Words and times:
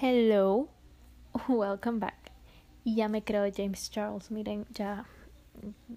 Hello, 0.00 0.68
welcome 1.48 1.98
back. 1.98 2.30
Ya 2.84 3.08
me 3.08 3.24
creo 3.24 3.50
James 3.52 3.90
Charles, 3.90 4.30
miren, 4.30 4.64
ya, 4.70 5.06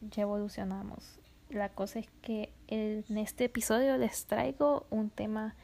ya 0.10 0.24
evolucionamos. 0.24 1.20
La 1.52 1.70
cosa 1.70 2.00
es 2.00 2.10
que 2.24 2.52
en 2.66 3.06
este 3.20 3.44
episodio 3.44 3.96
les 3.98 4.26
traigo 4.26 4.88
un 4.90 5.12
tema, 5.12 5.56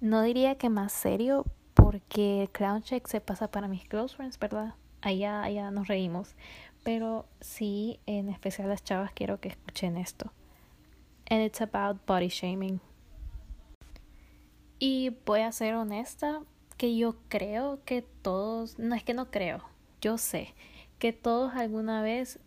no 0.00 0.22
diría 0.22 0.56
que 0.56 0.70
más 0.70 0.90
serio, 0.90 1.44
porque 1.74 2.50
Clown 2.50 2.82
Check 2.82 3.06
se 3.06 3.20
pasa 3.20 3.48
para 3.48 3.68
mis 3.68 3.86
close 3.86 4.16
friends, 4.16 4.40
¿verdad? 4.40 4.74
Allá, 5.00 5.44
allá 5.44 5.70
nos 5.70 5.86
reímos. 5.86 6.34
Pero 6.82 7.26
sí, 7.40 8.00
en 8.06 8.28
especial 8.28 8.70
las 8.70 8.82
chavas, 8.82 9.12
quiero 9.12 9.38
que 9.38 9.50
escuchen 9.50 9.96
esto. 9.98 10.32
And 11.30 11.40
it's 11.40 11.60
about 11.60 12.04
body 12.08 12.26
shaming. 12.26 12.80
Y 14.80 15.10
voy 15.24 15.42
a 15.42 15.52
ser 15.52 15.76
honesta, 15.76 16.42
que 16.74 16.96
yo 16.96 17.16
creo 17.28 17.80
que 17.84 18.02
todos, 18.22 18.78
no 18.78 18.94
es 18.94 19.04
que 19.04 19.14
no 19.14 19.30
creo, 19.30 19.62
yo 20.00 20.18
sé 20.18 20.54
que 21.02 21.12
todos 21.12 21.54
alguna 21.54 22.00
vez 22.00 22.38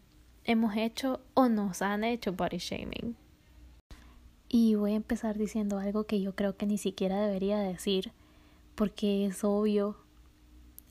hemos 0.45 0.77
hecho 0.77 1.19
o 1.33 1.49
nos 1.49 1.81
han 1.81 2.05
hecho 2.05 2.31
body 2.31 2.57
shaming. 2.57 3.17
Y 4.47 4.75
voy 4.75 4.93
a 4.93 4.95
empezar 4.95 5.37
diciendo 5.37 5.77
algo 5.77 6.05
que 6.05 6.21
yo 6.21 6.35
creo 6.35 6.55
que 6.55 6.65
ni 6.65 6.77
siquiera 6.77 7.19
debería 7.19 7.59
decir, 7.59 8.13
porque 8.75 9.25
es 9.25 9.43
obvio. 9.43 9.97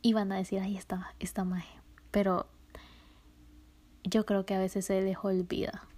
Y 0.02 0.12
van 0.12 0.30
a 0.32 0.36
decir, 0.36 0.60
ahí 0.60 0.76
está, 0.76 1.14
está 1.20 1.44
mal. 1.44 1.64
Pero 2.10 2.46
yo 4.02 4.26
creo 4.26 4.44
que 4.44 4.54
a 4.54 4.58
veces 4.58 4.84
se 4.84 5.00
les 5.00 5.16
olvida. 5.22 5.88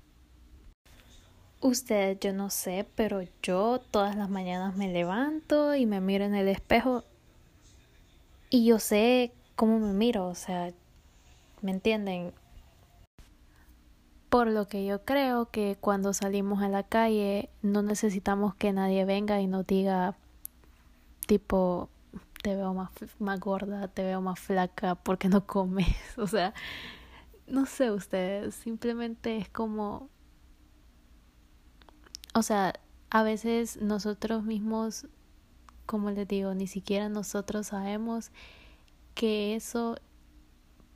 Usted, 1.60 2.16
yo 2.20 2.32
no 2.32 2.50
sé, 2.50 2.86
pero 2.94 3.22
yo 3.42 3.80
todas 3.90 4.14
las 4.14 4.30
mañanas 4.30 4.76
me 4.76 4.92
levanto 4.92 5.74
y 5.74 5.86
me 5.86 6.00
miro 6.00 6.24
en 6.24 6.36
el 6.36 6.46
espejo 6.46 7.02
y 8.50 8.64
yo 8.64 8.78
sé 8.78 9.32
cómo 9.54 9.78
me 9.78 9.92
miro, 9.92 10.28
o 10.28 10.34
sea, 10.34 10.72
¿me 11.62 11.70
entienden? 11.70 12.32
Por 14.28 14.48
lo 14.48 14.68
que 14.68 14.84
yo 14.84 15.04
creo 15.04 15.50
que 15.50 15.76
cuando 15.80 16.12
salimos 16.12 16.62
a 16.62 16.68
la 16.68 16.82
calle 16.82 17.50
no 17.62 17.82
necesitamos 17.82 18.54
que 18.54 18.72
nadie 18.72 19.04
venga 19.04 19.40
y 19.40 19.46
nos 19.46 19.66
diga 19.66 20.16
tipo 21.26 21.88
te 22.42 22.54
veo 22.54 22.74
más, 22.74 22.90
más 23.18 23.40
gorda, 23.40 23.88
te 23.88 24.04
veo 24.04 24.20
más 24.20 24.38
flaca 24.38 24.94
porque 24.94 25.28
no 25.28 25.46
comes, 25.46 25.88
o 26.16 26.28
sea, 26.28 26.54
no 27.48 27.66
sé 27.66 27.90
ustedes, 27.90 28.54
simplemente 28.54 29.36
es 29.36 29.48
como, 29.48 30.08
o 32.34 32.42
sea, 32.42 32.74
a 33.10 33.22
veces 33.22 33.80
nosotros 33.80 34.44
mismos 34.44 35.06
como 35.86 36.10
les 36.10 36.28
digo, 36.28 36.54
ni 36.54 36.66
siquiera 36.66 37.08
nosotros 37.08 37.68
sabemos 37.68 38.30
que 39.14 39.54
eso 39.54 39.96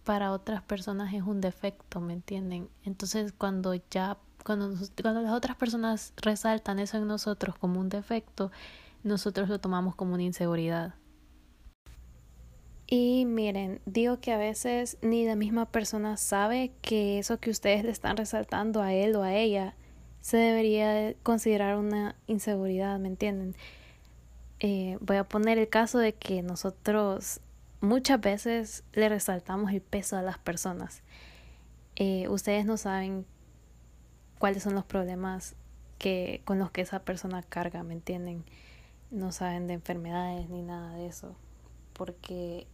para 0.04 0.32
otras 0.32 0.62
personas 0.62 1.14
es 1.14 1.22
un 1.22 1.40
defecto, 1.40 2.00
¿me 2.00 2.12
entienden? 2.12 2.68
Entonces 2.84 3.32
cuando 3.32 3.74
ya, 3.90 4.18
cuando, 4.44 4.74
cuando 5.00 5.22
las 5.22 5.32
otras 5.32 5.56
personas 5.56 6.12
resaltan 6.16 6.78
eso 6.78 6.98
en 6.98 7.06
nosotros 7.06 7.56
como 7.56 7.80
un 7.80 7.88
defecto, 7.88 8.50
nosotros 9.02 9.48
lo 9.48 9.60
tomamos 9.60 9.94
como 9.94 10.14
una 10.14 10.24
inseguridad. 10.24 10.94
Y 12.86 13.24
miren, 13.24 13.80
digo 13.86 14.18
que 14.20 14.32
a 14.32 14.38
veces 14.38 14.98
ni 15.00 15.24
la 15.24 15.36
misma 15.36 15.66
persona 15.66 16.16
sabe 16.16 16.72
que 16.82 17.20
eso 17.20 17.38
que 17.38 17.50
ustedes 17.50 17.84
le 17.84 17.92
están 17.92 18.16
resaltando 18.16 18.82
a 18.82 18.92
él 18.92 19.14
o 19.14 19.22
a 19.22 19.32
ella 19.32 19.76
se 20.20 20.36
debería 20.36 21.14
considerar 21.22 21.76
una 21.76 22.16
inseguridad, 22.26 22.98
¿me 22.98 23.08
entienden? 23.08 23.54
Eh, 24.60 24.98
voy 25.00 25.16
a 25.16 25.24
poner 25.24 25.58
el 25.58 25.68
caso 25.68 25.98
de 25.98 26.12
que 26.14 26.42
nosotros 26.42 27.40
muchas 27.80 28.20
veces 28.20 28.84
le 28.92 29.08
resaltamos 29.08 29.72
el 29.72 29.80
peso 29.80 30.16
a 30.16 30.22
las 30.22 30.38
personas. 30.38 31.02
Eh, 31.96 32.28
ustedes 32.28 32.66
no 32.66 32.76
saben 32.76 33.24
cuáles 34.38 34.62
son 34.62 34.74
los 34.74 34.84
problemas 34.84 35.56
que 35.98 36.42
con 36.44 36.58
los 36.58 36.70
que 36.70 36.82
esa 36.82 37.00
persona 37.00 37.42
carga, 37.42 37.82
¿me 37.82 37.94
entienden? 37.94 38.44
No 39.10 39.32
saben 39.32 39.66
de 39.66 39.74
enfermedades 39.74 40.48
ni 40.50 40.62
nada 40.62 40.94
de 40.94 41.06
eso, 41.06 41.34
porque 41.94 42.66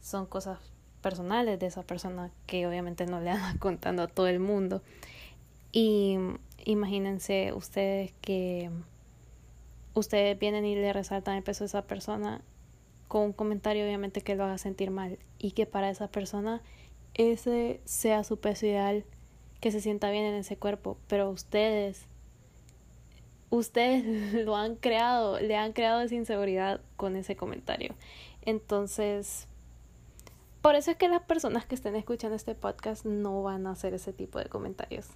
son 0.00 0.26
cosas 0.26 0.58
personales 1.00 1.58
de 1.58 1.66
esa 1.66 1.82
persona 1.82 2.30
que 2.46 2.66
obviamente 2.66 3.06
no 3.06 3.20
le 3.20 3.30
andan 3.30 3.58
contando 3.58 4.02
a 4.02 4.08
todo 4.08 4.26
el 4.26 4.40
mundo. 4.40 4.82
Y 5.70 6.18
imagínense 6.64 7.52
ustedes 7.52 8.12
que 8.20 8.70
ustedes 9.98 10.38
vienen 10.38 10.64
y 10.64 10.74
le 10.74 10.92
resaltan 10.92 11.36
el 11.36 11.42
peso 11.42 11.64
de 11.64 11.68
esa 11.68 11.86
persona 11.86 12.42
con 13.08 13.22
un 13.22 13.32
comentario 13.32 13.84
obviamente 13.84 14.20
que 14.20 14.34
lo 14.34 14.44
haga 14.44 14.58
sentir 14.58 14.90
mal 14.90 15.18
y 15.38 15.52
que 15.52 15.66
para 15.66 15.90
esa 15.90 16.08
persona 16.08 16.62
ese 17.14 17.80
sea 17.84 18.22
su 18.22 18.38
peso 18.38 18.66
ideal, 18.66 19.04
que 19.60 19.72
se 19.72 19.80
sienta 19.80 20.10
bien 20.10 20.24
en 20.24 20.34
ese 20.34 20.56
cuerpo, 20.56 20.98
pero 21.08 21.30
ustedes 21.30 22.06
ustedes 23.50 24.34
lo 24.44 24.56
han 24.56 24.76
creado, 24.76 25.40
le 25.40 25.56
han 25.56 25.72
creado 25.72 26.00
esa 26.00 26.14
inseguridad 26.14 26.80
con 26.96 27.16
ese 27.16 27.36
comentario. 27.36 27.94
Entonces, 28.42 29.48
por 30.62 30.74
eso 30.74 30.90
es 30.90 30.96
que 30.96 31.08
las 31.08 31.22
personas 31.22 31.66
que 31.66 31.74
estén 31.74 31.96
escuchando 31.96 32.36
este 32.36 32.54
podcast 32.54 33.04
no 33.04 33.42
van 33.42 33.66
a 33.66 33.72
hacer 33.72 33.94
ese 33.94 34.12
tipo 34.12 34.38
de 34.38 34.46
comentarios. 34.46 35.08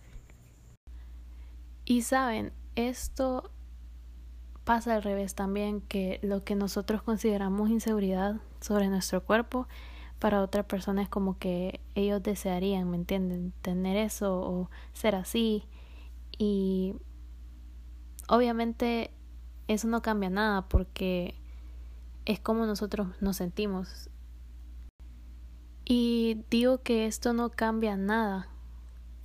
Y 1.84 2.02
saben, 2.02 2.52
esto 2.74 3.50
pasa 4.64 4.94
al 4.94 5.02
revés 5.02 5.34
también, 5.34 5.80
que 5.80 6.18
lo 6.22 6.44
que 6.44 6.54
nosotros 6.54 7.02
consideramos 7.02 7.70
inseguridad 7.70 8.40
sobre 8.60 8.88
nuestro 8.88 9.24
cuerpo, 9.24 9.66
para 10.18 10.40
otra 10.40 10.62
persona 10.62 11.02
es 11.02 11.08
como 11.08 11.36
que 11.38 11.80
ellos 11.96 12.22
desearían, 12.22 12.88
¿me 12.88 12.96
entienden? 12.96 13.52
Tener 13.60 13.96
eso 13.96 14.38
o 14.38 14.70
ser 14.92 15.16
así. 15.16 15.64
Y 16.38 16.94
obviamente 18.28 19.10
eso 19.66 19.88
no 19.88 20.00
cambia 20.00 20.30
nada 20.30 20.68
porque 20.68 21.34
es 22.24 22.38
como 22.38 22.66
nosotros 22.66 23.08
nos 23.20 23.38
sentimos. 23.38 24.10
Y 25.84 26.44
digo 26.50 26.82
que 26.82 27.06
esto 27.06 27.32
no 27.32 27.50
cambia 27.50 27.96
nada 27.96 28.48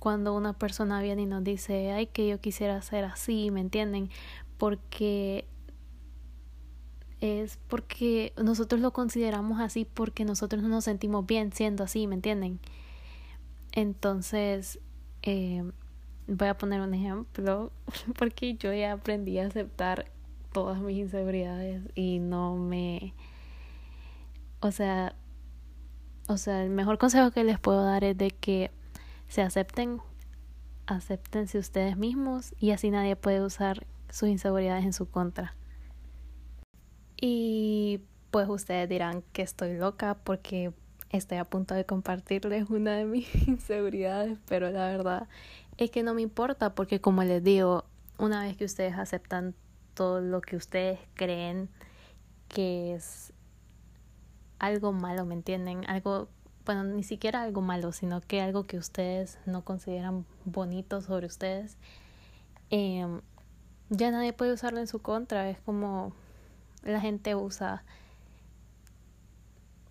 cuando 0.00 0.34
una 0.34 0.52
persona 0.52 1.00
viene 1.00 1.22
y 1.22 1.26
nos 1.26 1.44
dice, 1.44 1.92
ay, 1.92 2.08
que 2.08 2.28
yo 2.28 2.40
quisiera 2.40 2.82
ser 2.82 3.04
así, 3.04 3.50
¿me 3.50 3.60
entienden? 3.60 4.10
Porque 4.58 5.46
es 7.20 7.58
porque 7.68 8.32
nosotros 8.36 8.80
lo 8.80 8.92
consideramos 8.92 9.60
así 9.60 9.84
porque 9.84 10.24
nosotros 10.24 10.62
no 10.62 10.68
nos 10.68 10.84
sentimos 10.84 11.26
bien 11.26 11.52
siendo 11.52 11.84
así, 11.84 12.06
¿me 12.06 12.14
entienden? 12.14 12.60
Entonces, 13.72 14.78
eh, 15.22 15.64
voy 16.26 16.48
a 16.48 16.58
poner 16.58 16.80
un 16.80 16.94
ejemplo 16.94 17.72
porque 18.18 18.54
yo 18.54 18.72
ya 18.72 18.92
aprendí 18.92 19.38
a 19.38 19.46
aceptar 19.46 20.10
todas 20.52 20.80
mis 20.80 20.98
inseguridades 20.98 21.82
y 21.94 22.18
no 22.18 22.56
me... 22.56 23.14
O 24.60 24.72
sea, 24.72 25.14
o 26.26 26.36
sea, 26.36 26.64
el 26.64 26.70
mejor 26.70 26.98
consejo 26.98 27.30
que 27.30 27.44
les 27.44 27.60
puedo 27.60 27.84
dar 27.84 28.02
es 28.04 28.16
de 28.18 28.30
que 28.30 28.70
se 29.28 29.42
acepten, 29.42 30.00
aceptense 30.86 31.58
ustedes 31.58 31.96
mismos 31.96 32.54
y 32.58 32.72
así 32.72 32.90
nadie 32.90 33.14
puede 33.14 33.40
usar 33.40 33.86
sus 34.10 34.28
inseguridades 34.28 34.84
en 34.84 34.92
su 34.92 35.10
contra. 35.10 35.54
Y 37.20 38.02
pues 38.30 38.48
ustedes 38.48 38.88
dirán 38.88 39.22
que 39.32 39.42
estoy 39.42 39.76
loca 39.76 40.18
porque 40.22 40.72
estoy 41.10 41.38
a 41.38 41.44
punto 41.44 41.74
de 41.74 41.84
compartirles 41.84 42.70
una 42.70 42.96
de 42.96 43.04
mis 43.04 43.34
inseguridades, 43.48 44.38
pero 44.46 44.70
la 44.70 44.86
verdad 44.88 45.28
es 45.76 45.90
que 45.90 46.02
no 46.02 46.14
me 46.14 46.22
importa 46.22 46.74
porque 46.74 47.00
como 47.00 47.24
les 47.24 47.42
digo, 47.42 47.84
una 48.18 48.42
vez 48.42 48.56
que 48.56 48.64
ustedes 48.64 48.94
aceptan 48.94 49.54
todo 49.94 50.20
lo 50.20 50.40
que 50.40 50.56
ustedes 50.56 50.98
creen 51.14 51.68
que 52.48 52.94
es 52.94 53.32
algo 54.58 54.92
malo, 54.92 55.24
¿me 55.24 55.34
entienden? 55.34 55.88
Algo, 55.88 56.28
bueno, 56.64 56.84
ni 56.84 57.02
siquiera 57.02 57.42
algo 57.42 57.60
malo, 57.60 57.92
sino 57.92 58.20
que 58.20 58.40
algo 58.40 58.66
que 58.66 58.78
ustedes 58.78 59.38
no 59.46 59.64
consideran 59.64 60.24
bonito 60.44 61.00
sobre 61.00 61.26
ustedes. 61.26 61.76
Eh, 62.70 63.06
ya 63.90 64.10
nadie 64.10 64.32
puede 64.32 64.52
usarlo 64.52 64.80
en 64.80 64.86
su 64.86 65.00
contra. 65.00 65.48
Es 65.50 65.58
como 65.60 66.12
la 66.82 67.00
gente 67.00 67.34
usa, 67.34 67.84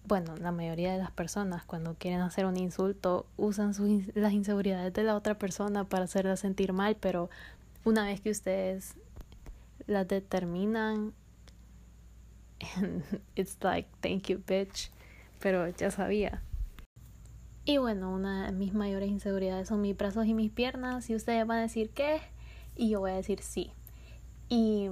bueno, 0.06 0.36
la 0.38 0.52
mayoría 0.52 0.92
de 0.92 0.98
las 0.98 1.12
personas 1.12 1.66
cuando 1.66 1.96
quieren 1.96 2.22
hacer 2.22 2.46
un 2.46 2.58
insulto 2.58 3.26
usan 3.38 3.74
sus, 3.74 4.16
las 4.16 4.34
inseguridades 4.34 4.94
de 4.94 5.04
la 5.04 5.16
otra 5.16 5.38
persona 5.38 5.84
para 5.84 6.06
hacerla 6.06 6.38
sentir 6.38 6.74
mal, 6.74 6.96
pero 7.00 7.30
una 7.84 8.06
vez 8.06 8.22
que 8.22 8.32
ustedes 8.32 8.96
las 9.86 10.08
determinan, 10.08 11.14
it's 13.36 13.58
like, 13.62 13.90
thank 14.02 14.28
you, 14.28 14.42
bitch, 14.46 14.92
pero 15.40 15.68
ya 15.70 15.92
sabía. 15.92 16.42
Y 17.66 17.80
bueno, 17.80 18.14
una 18.14 18.46
de 18.46 18.54
mis 18.54 18.74
mayores 18.74 19.10
inseguridades 19.10 19.68
son 19.68 19.82
mis 19.82 19.96
brazos 19.98 20.26
y 20.26 20.34
mis 20.34 20.50
piernas. 20.50 21.10
Y 21.10 21.16
ustedes 21.16 21.46
van 21.46 21.58
a 21.58 21.62
decir, 21.64 21.90
¿qué? 21.90 22.22
Y 22.78 22.90
yo 22.90 23.02
voy 23.02 23.12
a 23.12 23.16
decir 23.16 23.42
sí. 23.42 23.74
Y 24.50 24.88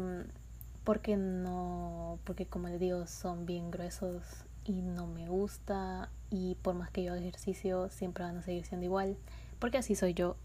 porque 0.83 1.17
no, 1.17 2.19
porque 2.23 2.45
como 2.45 2.67
les 2.67 2.79
digo, 2.79 3.07
son 3.07 3.45
bien 3.45 3.71
gruesos 3.71 4.23
y 4.65 4.81
no 4.81 5.07
me 5.07 5.27
gusta 5.27 6.09
y 6.29 6.55
por 6.61 6.75
más 6.75 6.89
que 6.91 7.03
yo 7.03 7.13
haga 7.13 7.21
ejercicio 7.21 7.89
siempre 7.89 8.23
van 8.23 8.37
a 8.37 8.41
seguir 8.41 8.65
siendo 8.65 8.85
igual, 8.85 9.17
porque 9.59 9.77
así 9.77 9.95
soy 9.95 10.13
yo 10.13 10.35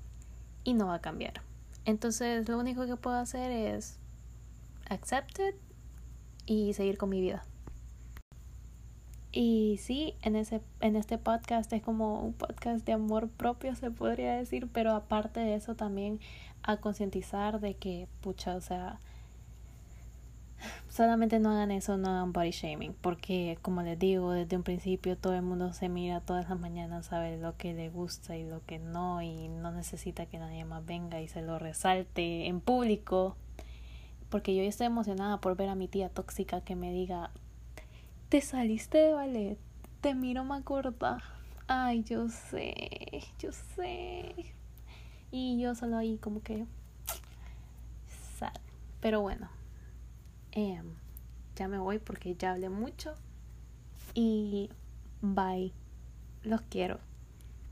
y 0.64 0.74
no 0.74 0.88
va 0.88 0.96
a 0.96 1.00
cambiar. 1.00 1.42
Entonces 1.84 2.48
lo 2.48 2.58
único 2.58 2.86
que 2.86 2.96
puedo 2.96 3.16
hacer 3.16 3.50
es 3.50 3.98
accept 4.88 5.38
it 5.40 5.56
y 6.46 6.74
seguir 6.74 6.98
con 6.98 7.08
mi 7.08 7.20
vida. 7.20 7.44
Y 9.32 9.78
sí, 9.80 10.14
en, 10.22 10.34
ese, 10.34 10.60
en 10.80 10.96
este 10.96 11.16
podcast 11.16 11.72
es 11.72 11.82
como 11.82 12.20
un 12.20 12.32
podcast 12.32 12.84
de 12.84 12.92
amor 12.92 13.28
propio, 13.28 13.76
se 13.76 13.90
podría 13.90 14.34
decir, 14.34 14.68
pero 14.72 14.92
aparte 14.92 15.38
de 15.38 15.54
eso 15.54 15.76
también 15.76 16.18
a 16.62 16.78
concientizar 16.78 17.60
de 17.60 17.74
que, 17.74 18.08
pucha, 18.22 18.56
o 18.56 18.60
sea, 18.60 18.98
solamente 20.88 21.38
no 21.38 21.50
hagan 21.50 21.70
eso, 21.70 21.96
no 21.96 22.10
hagan 22.10 22.32
body 22.32 22.50
shaming, 22.50 22.92
porque 23.00 23.56
como 23.62 23.82
les 23.82 23.98
digo, 23.98 24.32
desde 24.32 24.56
un 24.56 24.64
principio 24.64 25.16
todo 25.16 25.34
el 25.34 25.42
mundo 25.42 25.72
se 25.72 25.88
mira 25.88 26.20
todas 26.20 26.48
las 26.48 26.58
mañanas, 26.58 27.06
sabe 27.06 27.36
lo 27.38 27.56
que 27.56 27.72
le 27.72 27.88
gusta 27.88 28.36
y 28.36 28.44
lo 28.44 28.64
que 28.66 28.80
no, 28.80 29.22
y 29.22 29.46
no 29.46 29.70
necesita 29.70 30.26
que 30.26 30.38
nadie 30.38 30.64
más 30.64 30.84
venga 30.84 31.20
y 31.20 31.28
se 31.28 31.42
lo 31.42 31.58
resalte 31.60 32.46
en 32.46 32.60
público, 32.60 33.36
porque 34.28 34.56
yo 34.56 34.62
estoy 34.62 34.86
emocionada 34.86 35.40
por 35.40 35.56
ver 35.56 35.68
a 35.68 35.76
mi 35.76 35.86
tía 35.86 36.08
tóxica 36.08 36.62
que 36.62 36.74
me 36.74 36.92
diga, 36.92 37.30
te 38.30 38.40
saliste 38.40 38.96
de 38.96 39.12
ballet, 39.12 39.58
te 40.00 40.14
miro 40.14 40.44
más 40.44 40.62
corta, 40.62 41.18
ay, 41.66 42.02
yo 42.04 42.28
sé, 42.28 43.22
yo 43.38 43.52
sé, 43.52 44.34
y 45.30 45.60
yo 45.60 45.74
solo 45.74 45.98
ahí 45.98 46.16
como 46.16 46.42
que 46.42 46.64
sad, 48.38 48.54
pero 49.00 49.20
bueno 49.20 49.60
Em, 50.52 50.96
ya 51.56 51.68
me 51.68 51.78
voy 51.78 51.98
porque 51.98 52.34
ya 52.34 52.52
hablé 52.52 52.68
mucho. 52.68 53.14
Y 54.14 54.70
bye. 55.22 55.72
Los 56.42 56.62
quiero. 56.62 56.98